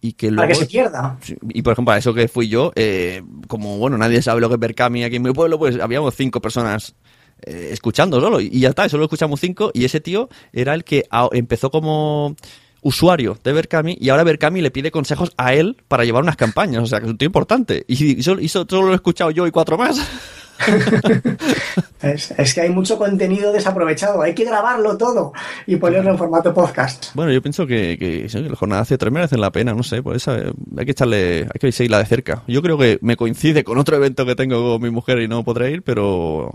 [0.00, 0.42] y que luego...
[0.42, 1.18] para que se pierda.
[1.50, 4.54] Y por ejemplo, a eso que fui yo, eh, como bueno, nadie sabe lo que
[4.54, 6.94] es Berkami aquí en mi pueblo, pues habíamos cinco personas
[7.42, 8.40] eh, escuchando solo.
[8.40, 9.70] Y ya está, solo escuchamos cinco.
[9.74, 12.34] Y ese tío era el que a- empezó como
[12.82, 16.82] usuario de Berkami y ahora Berkami le pide consejos a él para llevar unas campañas.
[16.82, 17.84] O sea, que es un tío importante.
[17.86, 20.00] Y, y solo, y solo lo he escuchado yo y cuatro más.
[22.02, 25.32] Es, es que hay mucho contenido desaprovechado, hay que grabarlo todo
[25.66, 27.14] y ponerlo en formato podcast.
[27.14, 29.82] Bueno, yo pienso que, que, sí, que la jornada hace tres merecen la pena, no
[29.82, 32.42] sé, pues esa, hay que echarle, hay que seguirla de cerca.
[32.48, 35.44] Yo creo que me coincide con otro evento que tengo con mi mujer y no
[35.44, 36.50] podré ir, pero...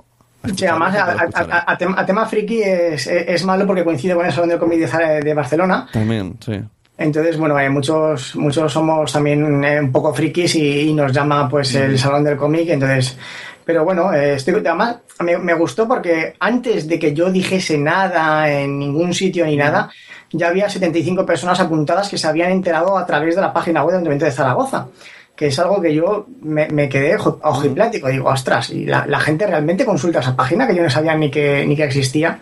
[0.56, 4.26] Sí, además, a, a- a- tema, a tema friki es, es malo porque coincide con
[4.26, 5.88] el Salón de, de Barcelona.
[5.92, 6.54] También, sí.
[6.98, 11.48] Entonces, bueno, eh, muchos, muchos somos también eh, un poco frikis y, y nos llama
[11.50, 12.70] pues el Salón del Cómic.
[12.70, 13.18] Entonces,
[13.66, 18.50] pero bueno, eh, estoy, además me, me gustó porque antes de que yo dijese nada
[18.52, 19.90] en ningún sitio ni nada,
[20.32, 23.98] ya había 75 personas apuntadas que se habían enterado a través de la página web
[23.98, 24.88] del evento de Zaragoza.
[25.36, 28.08] Que es algo que yo me, me quedé ojo- ojiplático.
[28.08, 31.30] Digo, ostras, y la, la gente realmente consulta esa página que yo no sabía ni
[31.30, 32.40] que, ni que existía.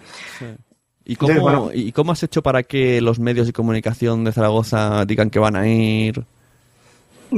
[1.06, 1.70] ¿Y cómo, Entonces, bueno.
[1.74, 5.56] ¿Y cómo has hecho para que los medios de comunicación de Zaragoza digan que van
[5.56, 6.24] a ir?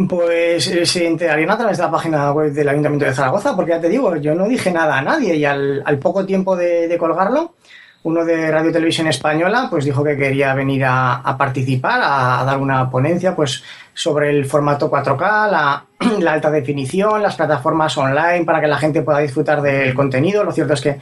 [0.10, 3.72] Pues eh, se enterarían a través de la página web del Ayuntamiento de Zaragoza, porque
[3.72, 7.54] ya te digo, yo no dije nada a nadie y al, poco tiempo de, colgarlo,
[8.04, 12.58] uno de Radio Televisión Española pues dijo que quería venir a, participar, a, a dar
[12.58, 15.86] una ponencia pues sobre el formato 4K, la,
[16.20, 20.44] la alta definición, las plataformas online para que la gente pueda disfrutar del contenido.
[20.44, 21.00] Lo cierto es que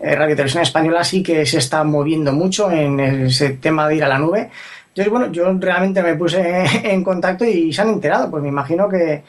[0.00, 4.04] eh, Radio Televisión Española sí que se está moviendo mucho en ese tema de ir
[4.04, 4.50] a la nube.
[4.94, 8.30] Entonces, bueno, yo realmente me puse en contacto y se han enterado.
[8.30, 9.22] Pues me imagino que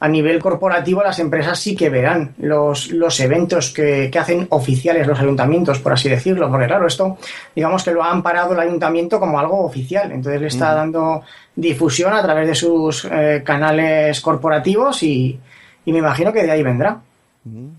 [0.00, 5.08] a nivel corporativo las empresas sí que verán los, los eventos que, que hacen oficiales
[5.08, 6.48] los ayuntamientos, por así decirlo.
[6.50, 7.18] Porque claro, esto
[7.54, 10.12] digamos que lo ha amparado el ayuntamiento como algo oficial.
[10.12, 11.22] Entonces le está dando
[11.56, 15.38] difusión a través de sus eh, canales corporativos y,
[15.84, 17.00] y me imagino que de ahí vendrá.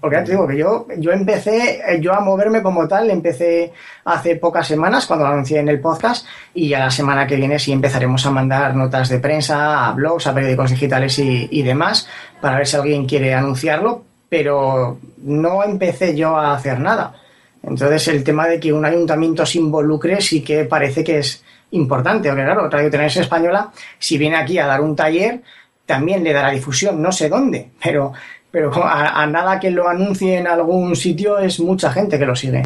[0.02, 3.72] Porque ya te digo que yo, yo empecé, eh, yo a moverme como tal, empecé
[4.06, 7.60] hace pocas semanas cuando lo anuncié en el podcast y ya la semana que viene
[7.60, 12.08] sí empezaremos a mandar notas de prensa, a blogs, a periódicos digitales y, y demás
[12.42, 17.14] para ver si alguien quiere anunciarlo, pero no empecé yo a hacer nada.
[17.62, 22.30] Entonces el tema de que un ayuntamiento se involucre sí que parece que es importante,
[22.30, 25.42] porque claro, Radio Televisión Española, si viene aquí a dar un taller,
[25.86, 28.14] también le dará difusión, no sé dónde, pero,
[28.52, 32.36] pero a, a nada que lo anuncie en algún sitio es mucha gente que lo
[32.36, 32.64] sigue.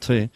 [0.00, 0.30] Sí.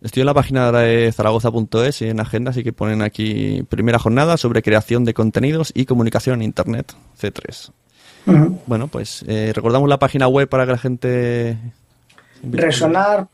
[0.00, 4.36] Estoy en la página de zaragoza.es y en agenda sí que ponen aquí primera jornada
[4.36, 7.72] sobre creación de contenidos y comunicación en Internet, C3.
[8.26, 8.60] Ujú.
[8.66, 11.58] Bueno, pues eh, recordamos la página web para que la gente...
[12.44, 13.26] Resonar.org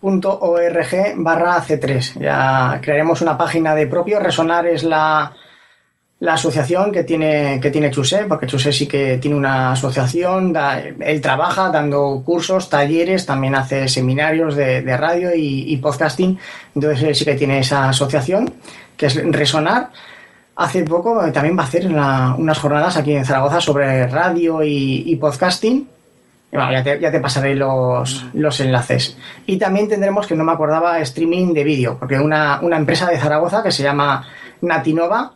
[1.16, 2.20] barra C3.
[2.20, 4.18] Ya crearemos una página de propio.
[4.18, 5.34] Resonar es la,
[6.24, 10.54] la asociación que tiene, que tiene Chuse, porque Chuse sí que tiene una asociación.
[10.54, 16.38] da- él trabaja dando cursos, talleres, también hace seminarios de, radio y, podcasting.
[16.74, 18.52] Entonces él sí que tiene esa asociación,
[18.96, 19.90] que es Resonar.
[20.56, 24.62] Hace poco eh, también va a hacer una- unas jornadas aquí en Zaragoza sobre radio
[24.62, 25.86] y, y podcasting.
[26.52, 29.16] Y bueno, ya, te, ya te pasaré los, los enlaces.
[29.44, 33.18] Y también tendremos, que no me acordaba, streaming de vídeo, porque una, una empresa de
[33.18, 34.24] Zaragoza que se llama
[34.62, 35.32] Natinova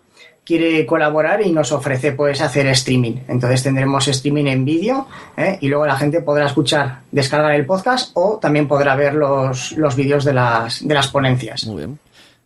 [0.48, 3.16] quiere colaborar y nos ofrece pues hacer streaming.
[3.28, 5.06] Entonces tendremos streaming en vídeo
[5.36, 5.58] ¿eh?
[5.60, 9.94] y luego la gente podrá escuchar, descargar el podcast o también podrá ver los, los
[9.94, 11.66] vídeos de las, de las ponencias.
[11.66, 11.98] Muy bien.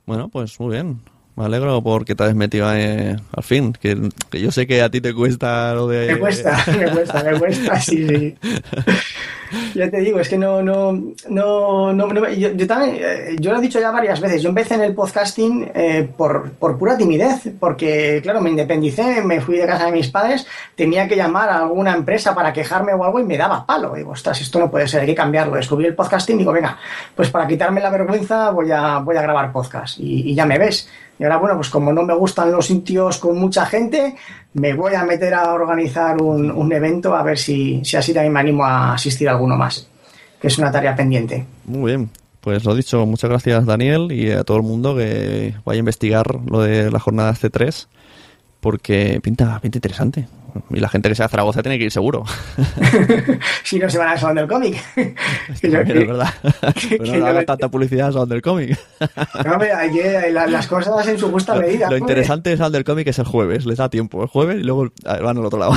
[0.04, 0.98] Bueno, pues muy bien.
[1.36, 3.72] Me alegro porque te has metido eh, al fin.
[3.80, 3.96] Que,
[4.28, 6.14] que yo sé que a ti te cuesta lo de...
[6.14, 8.34] Me cuesta, me cuesta, me cuesta, sí, sí.
[9.74, 10.92] ya te digo, es que no, no,
[11.28, 14.82] no, no, yo, también, eh, yo lo he dicho ya varias veces, yo empecé en
[14.82, 19.86] el podcasting eh, por, por, pura timidez, porque claro, me independicé, me fui de casa
[19.86, 23.36] de mis padres, tenía que llamar a alguna empresa para quejarme o algo y me
[23.36, 26.38] daba palo, digo, ostras, esto no puede ser, hay que cambiarlo, descubrí el podcasting y
[26.40, 26.78] digo, venga,
[27.14, 30.88] pues para quitarme la vergüenza voy a, voy a grabar podcast y ya me ves.
[31.18, 34.16] Y ahora, bueno, pues como no me gustan los sitios con mucha gente,
[34.54, 38.40] me voy a meter a organizar un, evento a ver si, si así también me
[38.40, 39.88] animo a asistir a alguno más,
[40.40, 41.44] que es una tarea pendiente.
[41.64, 42.10] Muy bien.
[42.40, 46.40] Pues lo dicho, muchas gracias Daniel y a todo el mundo que vaya a investigar
[46.46, 47.86] lo de la jornada C3
[48.62, 50.28] porque pinta, pinta interesante.
[50.70, 52.24] Y la gente que sea Zaragoza tiene que ir seguro.
[53.64, 54.80] si no se van al Salón del Cómic.
[55.50, 56.32] es verdad.
[56.88, 58.78] Pero no haga tanta publicidad al Salón del Cómic.
[59.44, 61.90] no, hay que, las cosas en su justa medida.
[61.90, 63.66] Lo, interesante del Salón del Cómic es el jueves.
[63.66, 64.22] Les da tiempo.
[64.22, 65.74] El jueves y luego van al otro lado.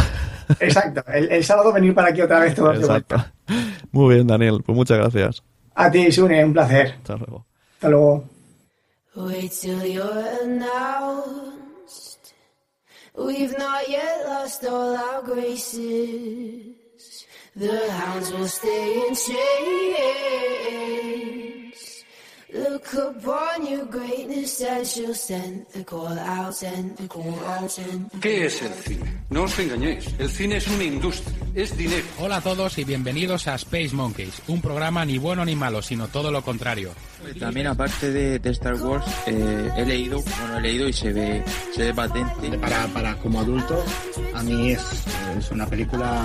[0.60, 1.04] Exacto.
[1.12, 3.16] El, sábado venir para aquí otra vez todo Exacto.
[3.92, 4.62] Muy bien, Daniel.
[4.64, 5.42] Pues muchas gracias.
[5.74, 6.46] A ti, Sune.
[6.46, 6.98] Un placer.
[6.98, 7.48] Hasta luego.
[7.74, 8.24] Hasta luego.
[13.18, 16.76] We've not yet lost all our graces.
[17.56, 19.36] The hounds will stay in chains.
[22.54, 28.12] Look upon your greatness and she'll send the call out, send the call out, send
[28.22, 29.24] ¿Qué es el cine?
[29.32, 32.06] No os engañéis, el cine es una industria, es dinero.
[32.20, 36.08] Hola a todos y bienvenidos a Space Monkeys, un programa ni bueno ni malo, sino
[36.08, 36.92] todo lo contrario.
[37.40, 41.44] También aparte de, de Star Wars, eh, he leído, bueno, he leído y se ve,
[41.74, 42.58] se ve patente.
[42.60, 43.84] Para, para como adulto,
[44.36, 44.82] a mí es,
[45.38, 46.24] es una película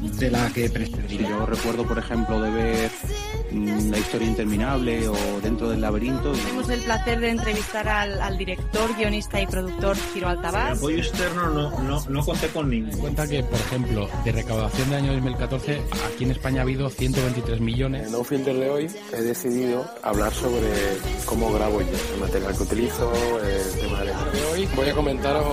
[0.00, 1.30] de la que prescindiría.
[1.30, 2.90] Yo recuerdo, por ejemplo, de ver
[3.50, 6.32] mm, La historia interminable o dentro del laberinto.
[6.32, 10.72] Tenemos el placer de entrevistar al, director, guionista y productor Ciro Altabar.
[10.72, 12.98] El apoyo externo no, no, no conté con ningún.
[12.98, 17.60] Cuenta que, por ejemplo, de recaudación del año 2014, aquí en España ha habido 123
[17.60, 18.06] millones.
[18.06, 20.68] En No Filter de hoy he decidido hablar sobre
[21.24, 24.12] cómo grabo yo, el material que utilizo, el tema de...
[24.52, 25.46] Hoy voy a comentaros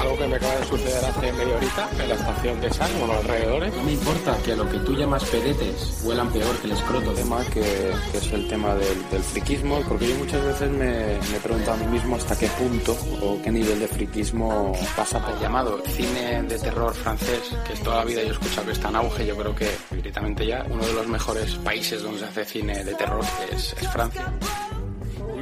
[0.00, 3.06] algo que me acaba de suceder hace media horita en la estación de San, o
[3.06, 3.74] los alrededores.
[3.76, 7.12] No me importa que a lo que tú llamas pedetes huelan peor que el escroto.
[7.12, 11.36] tema que, que es el tema del, del, friquismo, porque yo muchas veces me, me
[11.36, 15.38] he preguntado a mí mismo hasta qué punto o qué nivel de friquismo pasa por...
[15.40, 18.88] llamado cine de terror francés, que es toda la vida yo he escuchado que está
[18.88, 22.44] en auge, yo creo que directamente ya uno de los mejores países donde se hace
[22.44, 24.32] cine de terror es, es Francia.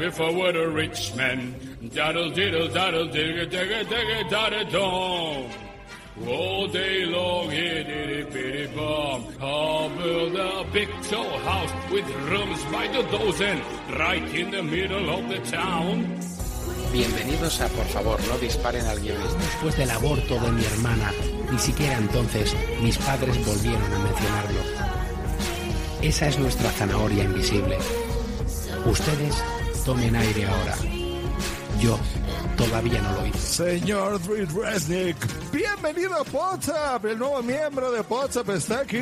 [0.00, 1.54] If I were a rich man,
[1.92, 5.50] daddle diddle daddle digga digga digga daddle dong.
[6.24, 9.26] All day long, hitty bitty bomb.
[9.40, 13.60] I'll build a big tall house with rooms by the dozen,
[13.98, 16.06] right in the middle of the town.
[16.92, 19.38] Bienvenidos a Por favor, no disparen al guionista.
[19.38, 21.12] Después del aborto de mi hermana,
[21.50, 24.60] ni siquiera entonces mis padres volvieron a mencionarlo.
[26.02, 27.76] Esa es nuestra zanahoria invisible.
[28.86, 29.34] Ustedes
[29.88, 30.76] tomen aire ahora.
[31.80, 31.98] Yo
[32.58, 33.78] todavía no lo hice.
[33.78, 35.16] Señor Dread Resnick,
[35.50, 37.06] bienvenido a WhatsApp.
[37.06, 39.00] El nuevo miembro de WhatsApp está aquí.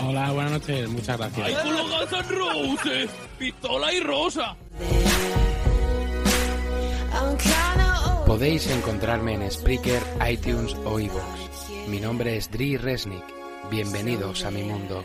[0.00, 0.88] Hola, buenas noches.
[0.88, 1.46] Muchas gracias.
[1.46, 3.10] ¡Ay, con los Roses!
[3.38, 4.56] ¡Pistola y rosa!
[8.26, 11.86] Podéis encontrarme en Spreaker, iTunes o iVoox.
[11.86, 13.22] Mi nombre es Dri Resnick.
[13.70, 15.04] Bienvenidos a mi mundo.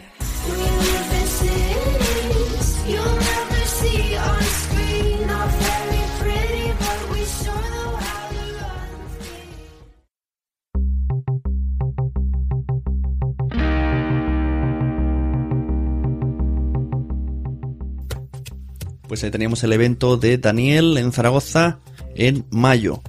[19.10, 21.80] Pues ahí teníamos el evento de Daniel en Zaragoza
[22.13, 23.02] en mayo.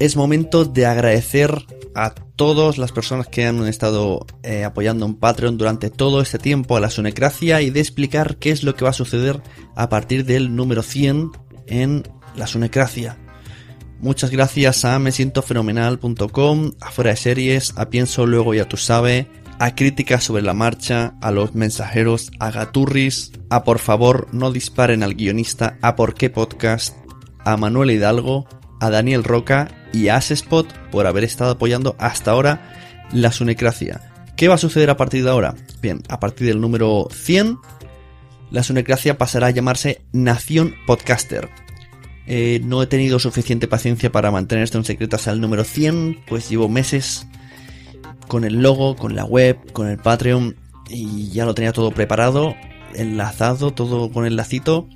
[0.00, 5.56] Es momento de agradecer a todas las personas que han estado eh, apoyando en Patreon
[5.56, 8.90] durante todo este tiempo a la Sunecracia y de explicar qué es lo que va
[8.90, 9.40] a suceder
[9.76, 11.30] a partir del número 100
[11.68, 12.04] en
[12.34, 13.16] la Sunecracia.
[14.00, 19.28] Muchas gracias a mesientofenomenal.com, a Fuera de Series, a Pienso Luego Ya Tú Sabe,
[19.58, 25.02] a Críticas sobre la Marcha, a Los Mensajeros, a Gaturris, a Por favor no disparen
[25.02, 26.96] al guionista, a Por qué Podcast,
[27.44, 28.46] a Manuel Hidalgo,
[28.80, 34.12] a Daniel Roca y a Asespot por haber estado apoyando hasta ahora la Sunecracia.
[34.36, 35.56] ¿Qué va a suceder a partir de ahora?
[35.82, 37.58] Bien, a partir del número 100,
[38.50, 41.48] la Sunecracia pasará a llamarse Nación Podcaster.
[42.26, 46.24] Eh, no he tenido suficiente paciencia para mantener esto en secreto hasta el número 100,
[46.26, 47.26] pues llevo meses
[48.26, 50.56] con el logo, con la web, con el Patreon
[50.90, 52.54] y ya lo tenía todo preparado,
[52.94, 54.88] enlazado, todo con el lacito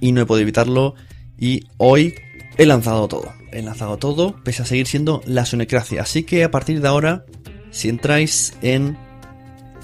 [0.00, 0.94] y no he podido evitarlo
[1.38, 2.14] y hoy
[2.58, 6.50] he lanzado todo, he lanzado todo pese a seguir siendo la Sunecracia, así que a
[6.50, 7.24] partir de ahora
[7.70, 8.98] si entráis en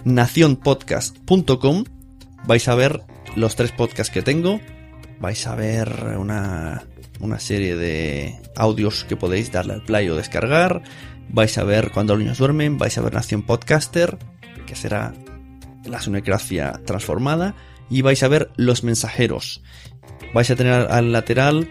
[0.04, 1.84] nacionpodcast.com
[2.46, 3.02] vais a ver
[3.36, 4.60] los tres podcasts que tengo,
[5.20, 6.84] vais a ver una,
[7.20, 10.82] una serie de audios que podéis darle al play o descargar,
[11.28, 14.18] vais a ver cuando los niños duermen, vais a ver Nación Podcaster,
[14.66, 15.14] que será
[15.84, 17.54] la sunecracia transformada,
[17.90, 19.62] y vais a ver los mensajeros.
[20.34, 21.70] Vais a tener al lateral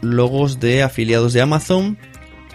[0.00, 1.98] logos de afiliados de Amazon,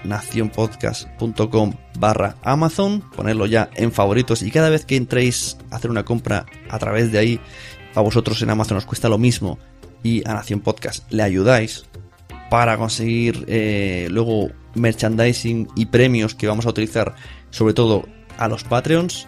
[0.03, 6.05] nacionpodcast.com barra Amazon, ponerlo ya en favoritos y cada vez que entréis a hacer una
[6.05, 7.39] compra a través de ahí,
[7.95, 9.59] a vosotros en Amazon os cuesta lo mismo
[10.03, 11.85] y a Nación Podcast le ayudáis
[12.49, 17.15] para conseguir eh, luego merchandising y premios que vamos a utilizar
[17.49, 18.05] sobre todo
[18.37, 19.27] a los Patreons.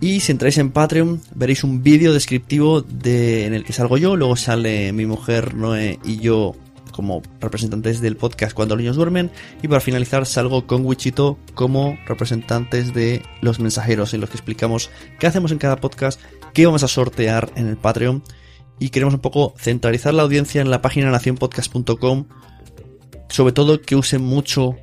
[0.00, 4.16] Y si entráis en Patreon veréis un vídeo descriptivo de, en el que salgo yo,
[4.16, 6.54] luego sale mi mujer Noé y yo
[6.90, 9.30] como representantes del podcast cuando los niños duermen.
[9.62, 14.90] Y para finalizar salgo con Wichito como representantes de los mensajeros en los que explicamos
[15.18, 16.20] qué hacemos en cada podcast,
[16.54, 18.22] qué vamos a sortear en el Patreon.
[18.78, 22.26] Y queremos un poco centralizar la audiencia en la página nacionpodcast.com
[23.30, 24.76] sobre todo que usen mucho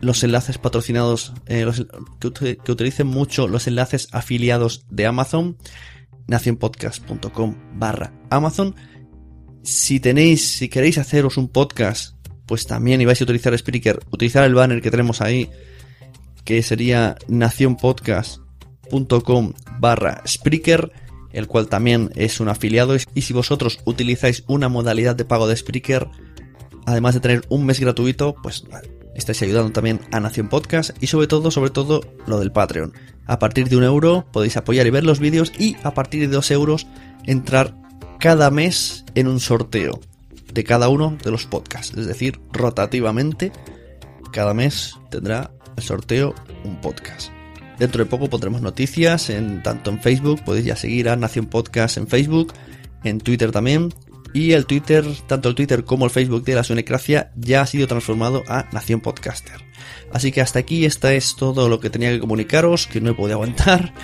[0.00, 1.70] los enlaces patrocinados, eh,
[2.18, 5.58] que, que, utilicen mucho los enlaces afiliados de Amazon,
[6.26, 8.74] nacionpodcast.com barra Amazon.
[9.62, 14.44] Si tenéis, si queréis haceros un podcast, pues también y vais a utilizar Spreaker, utilizar
[14.44, 15.48] el banner que tenemos ahí,
[16.44, 20.90] que sería nacionpodcast.com barra Spreaker,
[21.32, 22.96] el cual también es un afiliado.
[23.14, 26.08] Y si vosotros utilizáis una modalidad de pago de Spreaker,
[26.86, 28.64] además de tener un mes gratuito, pues
[29.14, 32.92] estáis ayudando también a Nación Podcast y sobre todo, sobre todo, lo del Patreon.
[33.26, 36.34] A partir de un euro podéis apoyar y ver los vídeos y a partir de
[36.34, 36.86] dos euros
[37.26, 37.74] entrar
[38.20, 39.98] cada mes en un sorteo
[40.52, 41.96] de cada uno de los podcasts.
[41.96, 43.50] Es decir, rotativamente,
[44.30, 47.30] cada mes tendrá el sorteo un podcast.
[47.78, 51.96] Dentro de poco pondremos noticias en tanto en Facebook, podéis ya seguir a Nación Podcast
[51.96, 52.52] en Facebook,
[53.04, 53.94] en Twitter también,
[54.34, 57.86] y el Twitter, tanto el Twitter como el Facebook de la Sunecracia ya ha sido
[57.86, 59.64] transformado a Nación Podcaster.
[60.12, 63.14] Así que hasta aquí esta es todo lo que tenía que comunicaros, que no he
[63.14, 63.94] podido aguantar.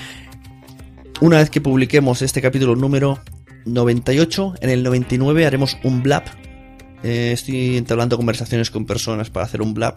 [1.20, 3.20] Una vez que publiquemos este capítulo número
[3.66, 6.24] 98, en el 99 haremos un blab.
[7.02, 9.96] Eh, estoy entablando conversaciones con personas para hacer un blab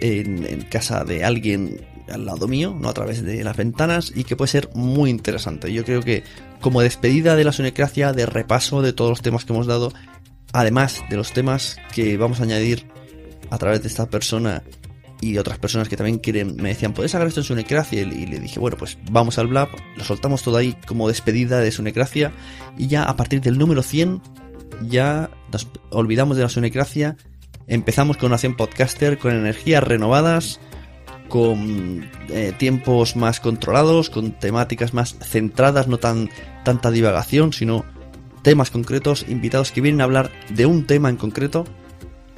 [0.00, 4.24] en, en casa de alguien al lado mío, no a través de las ventanas, y
[4.24, 5.72] que puede ser muy interesante.
[5.72, 6.24] Yo creo que
[6.60, 9.92] como despedida de la sonecracia, de repaso de todos los temas que hemos dado,
[10.52, 12.86] además de los temas que vamos a añadir
[13.50, 14.62] a través de esta persona
[15.20, 18.02] y otras personas que también quieren, me decían, ¿puedes sacar esto en Sunecracia?
[18.02, 21.70] Y le dije, bueno, pues vamos al Blab, lo soltamos todo ahí como despedida de
[21.70, 22.32] Sunecracia,
[22.76, 24.20] y ya a partir del número 100,
[24.88, 27.16] ya nos olvidamos de la Sunecracia,
[27.66, 30.60] empezamos con Nación Podcaster, con energías renovadas,
[31.28, 36.28] con eh, tiempos más controlados, con temáticas más centradas, no tan
[36.64, 37.84] tanta divagación, sino
[38.42, 41.64] temas concretos, invitados que vienen a hablar de un tema en concreto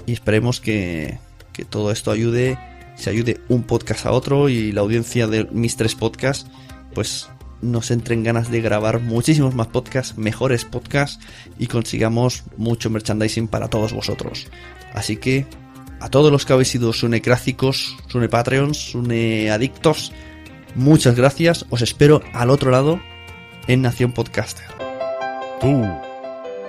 [0.07, 1.19] y esperemos que,
[1.57, 2.59] que todo esto ayude,
[2.97, 6.51] se ayude un podcast a otro y la audiencia de mis tres podcasts
[6.95, 7.31] pues
[7.63, 11.19] nos entre en ganas de grabar muchísimos más podcasts, mejores podcasts
[11.59, 14.49] y consigamos mucho merchandising para todos vosotros.
[14.93, 15.47] Así que
[16.01, 20.13] a todos los que habéis sido sunecrácicos, sune patreons, sune adictos,
[20.75, 21.65] muchas gracias.
[21.71, 23.01] Os espero al otro lado
[23.67, 24.67] en Nación Podcaster.
[25.61, 25.83] Tú,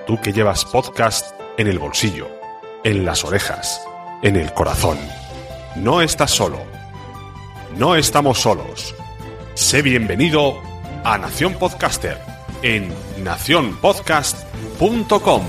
[0.08, 2.30] tú que llevas podcast en el bolsillo,
[2.86, 3.82] en las orejas,
[4.22, 5.00] en el corazón.
[5.76, 6.60] No estás solo.
[7.78, 8.94] No estamos solos.
[9.54, 10.62] Sé bienvenido
[11.04, 12.20] a Nación Podcaster
[12.62, 12.94] en
[13.24, 15.42] nacionpodcast.com.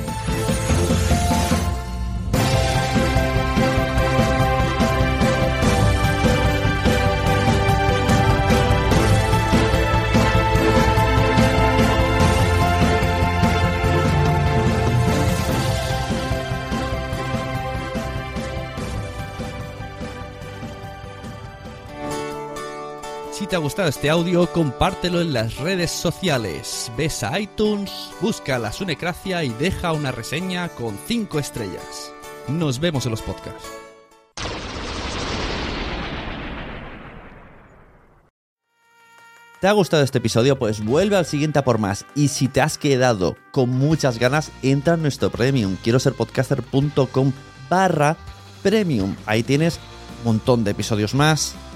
[23.59, 26.93] ha gustado este audio, compártelo en las redes sociales.
[26.97, 27.91] Ves a iTunes,
[28.21, 32.13] busca la Sunecracia y deja una reseña con 5 estrellas.
[32.47, 33.69] Nos vemos en los podcasts.
[39.61, 40.57] ¿Te ha gustado este episodio?
[40.57, 42.07] Pues vuelve al siguiente a por más.
[42.15, 45.77] Y si te has quedado con muchas ganas, entra en nuestro premium.
[45.83, 47.33] Quiero ser podcaster.com
[47.69, 48.17] barra
[48.63, 49.17] premium.
[49.27, 49.81] Ahí tienes
[50.21, 51.57] un montón de episodios más,